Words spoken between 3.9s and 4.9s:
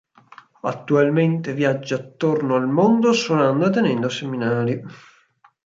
seminari.